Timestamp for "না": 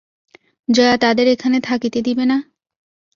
2.25-2.37